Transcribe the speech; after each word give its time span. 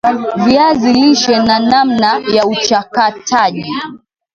viazi 0.45 0.93
lishe 0.93 1.37
na 1.43 1.59
namna 1.59 2.21
ya 2.35 2.45
uchakataji 2.45 3.65